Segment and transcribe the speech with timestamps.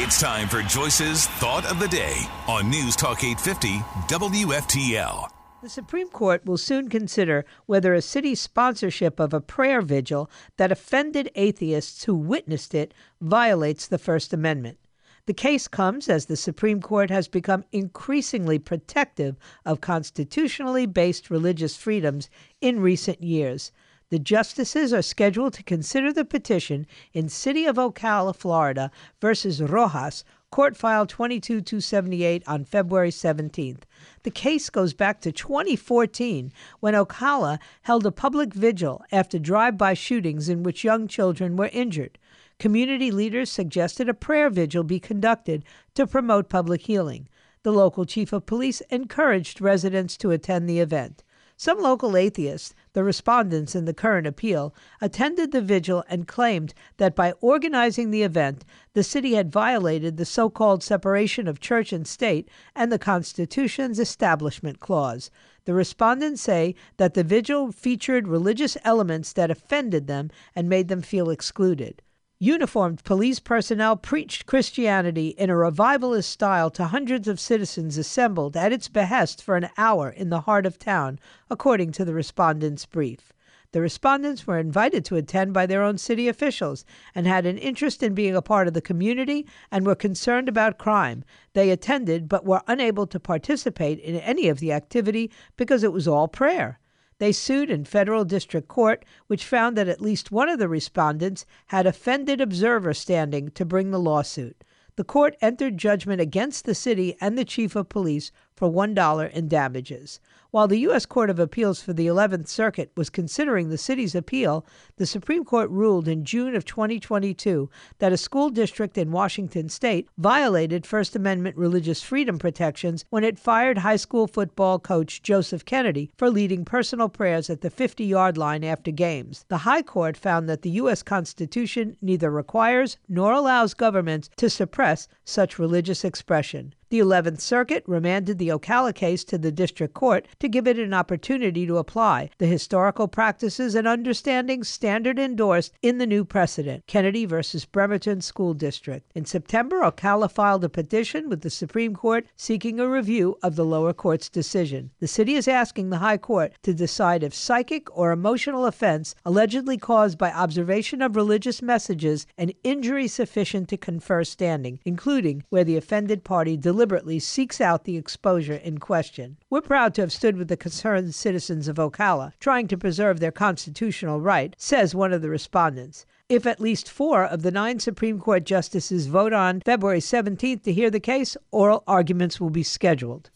[0.00, 5.28] It's time for Joyce's Thought of the Day on News Talk 850 WFTL.
[5.60, 10.70] The Supreme Court will soon consider whether a city's sponsorship of a prayer vigil that
[10.70, 14.78] offended atheists who witnessed it violates the First Amendment.
[15.26, 21.76] The case comes as the Supreme Court has become increasingly protective of constitutionally based religious
[21.76, 23.72] freedoms in recent years.
[24.10, 28.90] The justices are scheduled to consider the petition in City of Ocala, Florida
[29.20, 33.82] versus Rojas, Court File 22278 on February 17th.
[34.22, 40.48] The case goes back to 2014 when Ocala held a public vigil after drive-by shootings
[40.48, 42.18] in which young children were injured.
[42.58, 47.28] Community leaders suggested a prayer vigil be conducted to promote public healing.
[47.62, 51.22] The local chief of police encouraged residents to attend the event.
[51.60, 57.16] Some local atheists, the respondents in the current appeal, attended the vigil and claimed that
[57.16, 62.06] by organizing the event, the city had violated the so called separation of church and
[62.06, 65.32] state and the Constitution's Establishment Clause.
[65.64, 71.02] The respondents say that the vigil featured religious elements that offended them and made them
[71.02, 72.02] feel excluded.
[72.40, 78.72] Uniformed police personnel preached Christianity in a revivalist style to hundreds of citizens assembled at
[78.72, 81.18] its behest for an hour in the heart of town,
[81.50, 83.32] according to the respondents' brief.
[83.72, 88.04] The respondents were invited to attend by their own city officials and had an interest
[88.04, 91.24] in being a part of the community and were concerned about crime.
[91.54, 96.06] They attended but were unable to participate in any of the activity because it was
[96.06, 96.78] all prayer.
[97.18, 101.44] They sued in federal district court, which found that at least one of the respondents
[101.66, 104.62] had offended observer standing to bring the lawsuit.
[104.96, 109.46] The court entered judgment against the city and the chief of police for $1 in
[109.46, 110.18] damages.
[110.50, 111.04] While the U.S.
[111.04, 114.64] Court of Appeals for the 11th Circuit was considering the city's appeal,
[114.96, 117.68] the Supreme Court ruled in June of 2022
[117.98, 123.38] that a school district in Washington state violated First Amendment religious freedom protections when it
[123.38, 128.38] fired high school football coach Joseph Kennedy for leading personal prayers at the 50 yard
[128.38, 129.44] line after games.
[129.48, 131.02] The High Court found that the U.S.
[131.02, 136.72] Constitution neither requires nor allows governments to suppress such religious expression.
[136.90, 140.94] The 11th Circuit remanded the Ocala case to the District Court to give it an
[140.94, 147.26] opportunity to apply the historical practices and understandings standard endorsed in the new precedent, Kennedy
[147.26, 149.04] versus Bremerton School District.
[149.14, 153.66] In September, Ocala filed a petition with the Supreme Court seeking a review of the
[153.66, 154.90] lower court's decision.
[154.98, 159.76] The city is asking the High Court to decide if psychic or emotional offense allegedly
[159.76, 165.76] caused by observation of religious messages an injury sufficient to confer standing, including where the
[165.76, 169.36] offended party deliberately seeks out the exposure in question.
[169.50, 173.32] We're proud to have stood with the concerned citizens of Ocala, trying to preserve their
[173.32, 176.06] constitutional right, says one of the respondents.
[176.28, 180.72] If at least four of the nine Supreme Court justices vote on February 17th to
[180.72, 183.30] hear the case, oral arguments will be scheduled.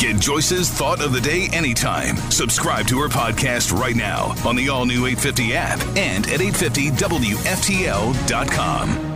[0.00, 2.16] Get Joyce's Thought of the Day anytime.
[2.32, 9.09] Subscribe to her podcast right now on the all new 850 app and at 850WFTL.com.